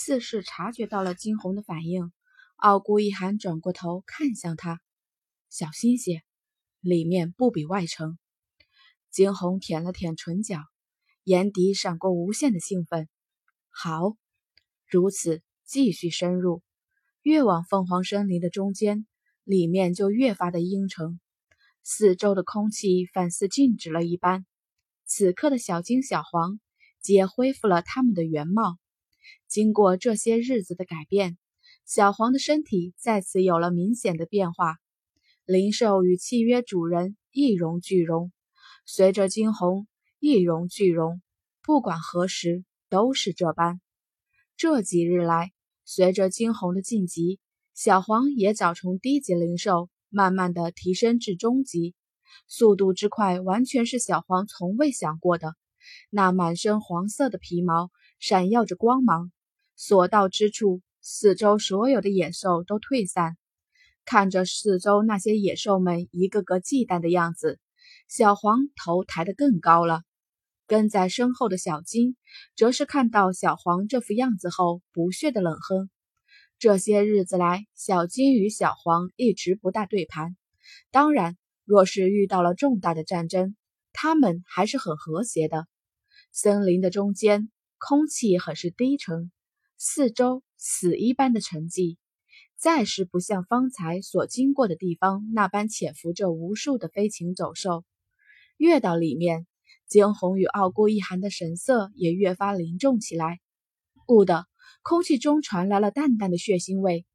[0.00, 2.12] 似是察觉到了惊鸿的反应，
[2.54, 4.80] 傲孤一寒转过头看向他，
[5.50, 6.22] 小心些，
[6.80, 8.16] 里面不比外城。
[9.10, 10.60] 惊鸿舔了舔唇角，
[11.24, 13.08] 眼底闪过无限的兴奋。
[13.70, 14.16] 好，
[14.86, 16.62] 如此继续深入，
[17.22, 19.04] 越往凤凰森林的中间，
[19.42, 21.18] 里面就越发的阴沉，
[21.82, 24.46] 四周的空气反似静止了一般。
[25.06, 26.60] 此刻的小金、小黄
[27.00, 28.78] 皆恢复了他们的原貌。
[29.48, 31.38] 经过这些日子的改变，
[31.86, 34.76] 小黄的身体再次有了明显的变化。
[35.46, 38.30] 灵兽与契约主人一荣俱荣，
[38.84, 39.86] 随着惊鸿
[40.20, 41.22] 一荣俱荣，
[41.62, 43.80] 不管何时都是这般。
[44.58, 45.52] 这几日来，
[45.86, 47.40] 随着惊鸿的晋级，
[47.72, 51.94] 小黄也早从低级灵兽慢慢的提升至中级。
[52.46, 55.54] 速度之快，完全是小黄从未想过的。
[56.10, 59.32] 那满身黄色的皮毛闪耀着光芒，
[59.80, 63.36] 所到之处，四周所有的野兽都退散。
[64.04, 67.60] 看着四周那些野兽们一个个忌惮的样子，
[68.08, 70.02] 小黄头抬得更高了。
[70.66, 72.16] 跟在身后的小金，
[72.56, 75.88] 则是看到小黄这副样子后，不屑的冷哼。
[76.58, 80.36] 这些日子来，小金与小黄一直不大对盘，
[80.90, 81.36] 当然。
[81.64, 83.54] 若是遇到了重大的战争，
[83.92, 85.68] 他们还是很和谐的。
[86.32, 89.30] 森林的中间，空气很是低沉，
[89.80, 91.96] 四周死一般的沉寂，
[92.56, 97.84] 再是不像方才所经过的地方那般潜伏着无数的飞禽走兽。
[98.56, 99.46] 越到里面，
[99.86, 103.38] 惊鸿与傲孤一寒的神色也越发凝重起来。
[104.08, 104.46] 兀的，
[104.82, 107.06] 空气中传来了淡淡的血腥味。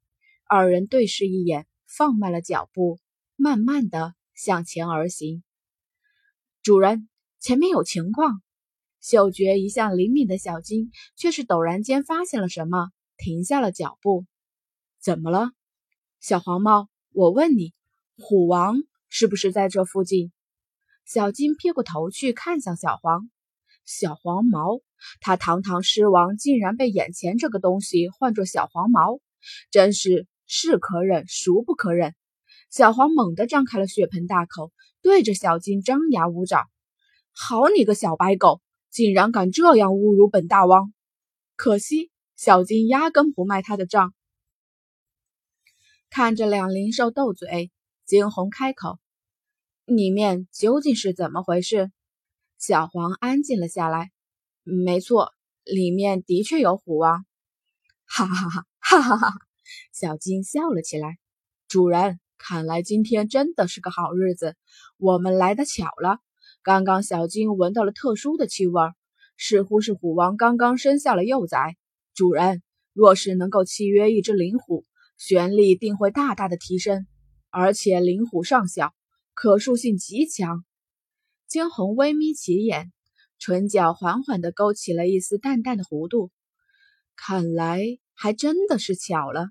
[0.48, 2.98] 二人对视一眼，放慢了脚步，
[3.36, 4.14] 慢慢的。
[4.34, 5.44] 向前而行，
[6.60, 8.42] 主人，前面有情况。
[9.04, 12.88] 嗅觉一向灵敏的小金却是陡然间发现了什么，
[13.18, 14.24] 停下了脚步。
[14.98, 15.50] 怎么了，
[16.20, 16.88] 小黄猫？
[17.12, 17.74] 我问你，
[18.16, 18.78] 虎王
[19.10, 20.32] 是不是在这附近？
[21.04, 23.28] 小金撇过头去看向小黄，
[23.84, 24.80] 小黄毛，
[25.20, 29.20] 他堂堂狮王竟然被眼前这个东西唤作小黄毛，
[29.70, 32.14] 真是是可忍，孰不可忍。
[32.70, 34.72] 小黄猛地张开了血盆大口，
[35.02, 36.66] 对着小金张牙舞爪。
[37.32, 38.62] 好你个小白狗，
[38.94, 40.94] 竟然敢这样侮辱本大王！
[41.56, 44.14] 可惜小金压根不卖他的账。
[46.10, 47.72] 看着两灵兽斗嘴，
[48.04, 49.00] 惊鸿开口
[49.84, 51.90] ：“里面究竟是怎么回事？”
[52.56, 54.12] 小黄安静了下来。
[54.62, 55.32] 没错，
[55.64, 57.26] 里面的确有虎王。
[58.06, 59.32] 哈哈哈哈哈哈！
[59.92, 61.18] 小金笑了起来。
[61.66, 62.20] 主人。
[62.36, 64.54] 看来今天真的是个好日子，
[64.98, 66.18] 我们来的巧了。
[66.64, 68.80] 刚刚小金闻到了特殊的气味，
[69.36, 71.76] 似乎是虎王刚刚生下了幼崽。
[72.14, 72.62] 主人，
[72.94, 74.86] 若是能够契约一只灵虎，
[75.18, 77.06] 玄力定会大大的提升，
[77.50, 78.94] 而且灵虎尚小，
[79.34, 80.64] 可塑性极强。
[81.46, 82.90] 惊鸿微眯起眼，
[83.38, 86.30] 唇角缓缓地勾起了一丝淡淡的弧度。
[87.14, 89.50] 看来还真的是巧了，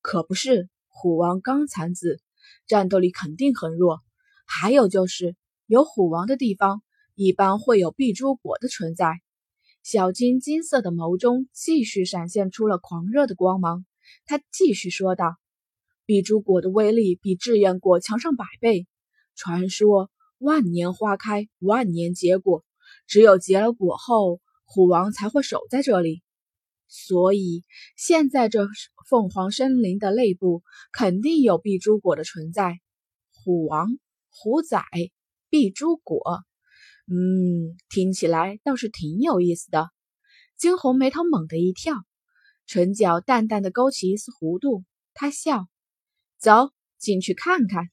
[0.00, 0.68] 可不是。
[0.86, 2.20] 虎王刚残子，
[2.68, 3.98] 战斗力肯定很弱。
[4.46, 5.34] 还有就是，
[5.68, 6.82] 有虎王的地方，
[7.14, 9.20] 一般会有碧珠果的存在。
[9.82, 13.84] 小金金色的眸中继续闪现出了狂热的光芒。
[14.24, 15.36] 他继续说道
[16.06, 18.86] ：“碧珠果的威力比炙焰果强上百倍。
[19.34, 22.64] 传说万年花开，万年结果，
[23.06, 26.22] 只有结了果后，虎王才会守在这里。”
[26.88, 27.62] 所以，
[27.94, 28.66] 现在这
[29.06, 30.62] 凤凰森林的内部
[30.92, 32.80] 肯定有碧珠果的存在。
[33.30, 33.98] 虎王、
[34.30, 34.82] 虎仔、
[35.48, 36.22] 碧珠果，
[37.06, 39.88] 嗯，听起来倒是挺有意思的。
[40.56, 41.94] 惊鸿眉头猛地一跳，
[42.66, 45.66] 唇角淡淡的勾起一丝弧度，他笑
[46.38, 47.90] ：“走进去看看。”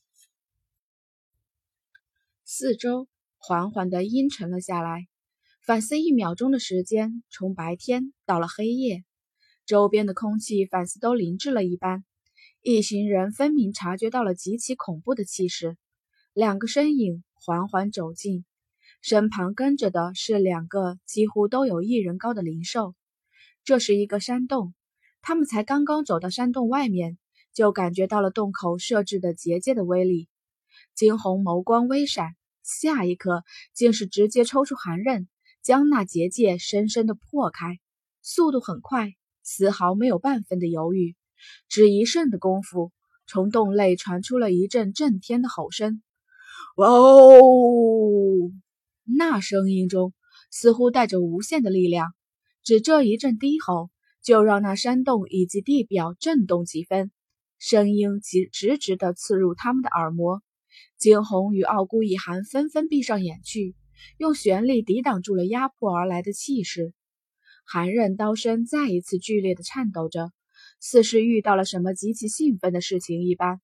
[2.44, 3.08] 四周
[3.38, 5.08] 缓缓的阴沉了下来。
[5.66, 9.04] 反思一秒钟的时间，从白天到了黑夜，
[9.66, 12.06] 周边的空气反似都凝滞了一般。
[12.62, 15.76] 一行人分明察觉到了极其恐怖的气势，
[16.36, 18.44] 两个身影缓缓走近，
[19.02, 22.94] 身旁跟着的是两个几乎都有一人高的灵兽。
[23.64, 24.74] 这是一个山洞，
[25.22, 27.18] 他们才刚刚走到山洞外面，
[27.54, 30.28] 就感觉到了洞口设置的结界的威力。
[30.94, 35.30] 惊鸿眸光微闪，下一刻竟是直接抽出寒刃。
[35.62, 37.80] 将那结界深深的破开，
[38.22, 41.16] 速度很快，丝毫没有半分的犹豫。
[41.70, 42.92] 只一瞬的功夫，
[43.26, 46.02] 从洞内传出了一阵震天的吼声。
[46.78, 48.52] 哇哦！
[49.04, 50.14] 那声音中
[50.52, 52.14] 似乎带着无限的力量。
[52.64, 53.90] 只这一阵低吼，
[54.24, 57.12] 就让那山洞以及地表震动几分，
[57.60, 60.42] 声音即直直地刺入他们的耳膜。
[60.98, 63.76] 惊鸿与傲孤一寒纷纷闭上眼去，
[64.18, 66.94] 用玄力抵挡住了压迫而来的气势。
[67.66, 70.32] 寒刃刀身再一次剧烈地颤抖着，
[70.80, 73.62] 似是遇到了什么极其兴奋的事情一般。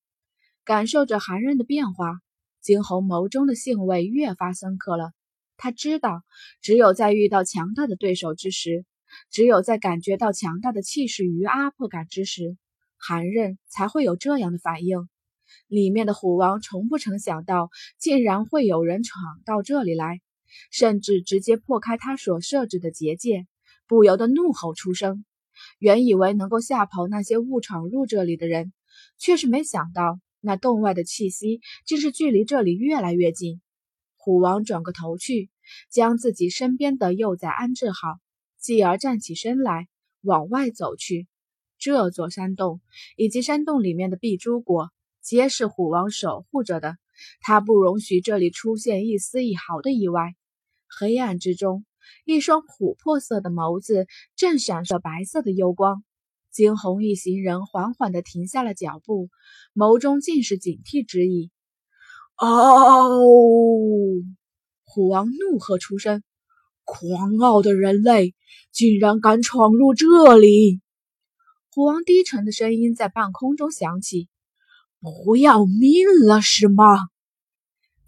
[0.64, 2.20] 感受着寒刃的变化，
[2.62, 5.12] 惊鸿眸中的兴味越发深刻了。
[5.56, 6.22] 他知道，
[6.60, 8.84] 只有在遇到强大的对手之时，
[9.30, 12.56] 只有在感觉到强大的气势与压迫感之时，
[12.96, 15.08] 寒刃才会有这样的反应。
[15.66, 17.68] 里面的虎王从不曾想到，
[17.98, 20.20] 竟然会有人闯到这里来，
[20.70, 23.46] 甚至直接破开他所设置的结界，
[23.86, 25.24] 不由得怒吼出声。
[25.78, 28.72] 原以为能够吓跑那些误闯入这里的人，
[29.18, 33.62] 却是没想到那洞外的气息竟是距离这里越来越近。
[34.16, 35.50] 虎王转过头去，
[35.90, 38.18] 将自己身边的幼崽安置好。
[38.58, 39.88] 继而站起身来，
[40.20, 41.26] 往外走去。
[41.78, 42.80] 这座山洞
[43.16, 44.90] 以及山洞里面的碧珠果，
[45.20, 46.96] 皆是虎王守护着的。
[47.40, 50.34] 他不容许这里出现一丝一毫的意外。
[50.88, 51.84] 黑暗之中，
[52.24, 54.06] 一双琥珀色的眸子
[54.36, 56.04] 正闪烁白色的幽光。
[56.52, 59.30] 惊鸿一行人缓缓地停下了脚步，
[59.74, 61.50] 眸中尽是警惕之意。
[62.36, 63.08] 哦！
[64.84, 66.22] 虎王怒喝出声。
[66.84, 68.34] 狂傲的人类
[68.72, 70.80] 竟然敢闯入这里！
[71.70, 74.28] 虎王低沉的声音在半空中响起
[75.00, 76.84] ：“不要命了是吗？”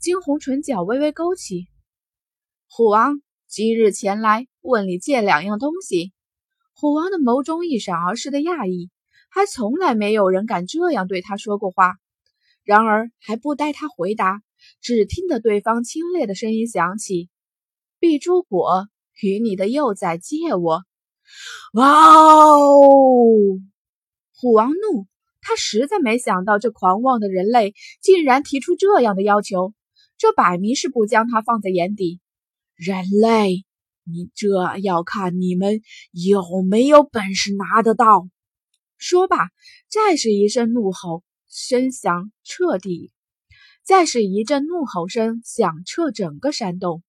[0.01, 1.69] 惊鸿唇角微微勾起。
[2.69, 6.13] 虎王今日前来问你借两样东西。
[6.75, 8.91] 虎王的眸中一闪而逝的讶异，
[9.31, 11.95] 还从来没有人敢这样对他说过话。
[12.65, 14.43] 然而还不待他回答，
[14.81, 17.29] 只听得对方清冽的声音响起。
[17.99, 18.89] 碧珠果
[19.23, 20.83] 与你的幼崽借我！
[21.75, 23.29] 哇哦！
[24.37, 25.07] 虎王怒，
[25.41, 29.73] 他实在没想到这狂妄的人类竟然提出这样的要求，
[30.19, 32.21] 这摆明是不将他放在眼底。
[32.75, 33.65] 人类，
[34.05, 35.81] 你这要看你们
[36.13, 38.29] 有没有本事拿得到。
[38.99, 39.49] 说罢，
[39.89, 43.13] 再是一声怒吼，声响彻底，
[43.83, 47.03] 再是一阵怒吼声响彻整个山洞。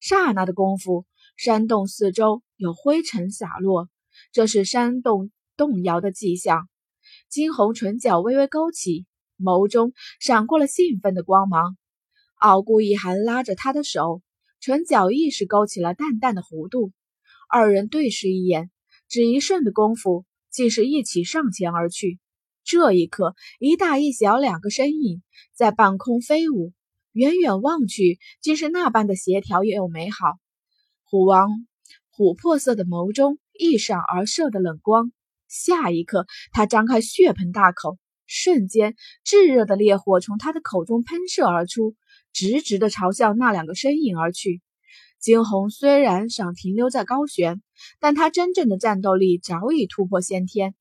[0.00, 1.06] 刹那的功夫，
[1.36, 3.88] 山洞四周有灰尘洒落，
[4.32, 6.68] 这是山洞动摇的迹象。
[7.28, 9.06] 金红唇角微微勾起，
[9.38, 11.76] 眸中闪过了兴奋的光芒。
[12.36, 14.22] 傲孤一寒拉着他的手，
[14.60, 16.92] 唇角亦是勾起了淡淡的弧度。
[17.48, 18.70] 二人对视一眼，
[19.08, 22.18] 只一瞬的功夫，竟是一起上前而去。
[22.64, 25.22] 这一刻，一大一小两个身影
[25.54, 26.72] 在半空飞舞。
[27.12, 30.34] 远远望去，竟是那般的协调又美好。
[31.04, 31.66] 虎王
[32.14, 35.10] 琥珀色的眸中一闪而射的冷光，
[35.48, 38.94] 下一刻，他张开血盆大口，瞬间
[39.24, 41.96] 炙热的烈火从他的口中喷射而出，
[42.38, 44.62] 直直的朝向那两个身影而去。
[45.18, 47.60] 惊鸿虽然想停留在高悬，
[47.98, 50.76] 但他真正的战斗力早已突破先天，